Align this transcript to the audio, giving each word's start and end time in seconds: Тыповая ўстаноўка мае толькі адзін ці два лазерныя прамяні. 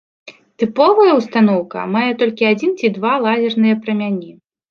Тыповая 0.61 1.11
ўстаноўка 1.17 1.83
мае 1.97 2.09
толькі 2.23 2.49
адзін 2.53 2.71
ці 2.81 2.87
два 2.97 3.11
лазерныя 3.29 3.75
прамяні. 3.85 4.31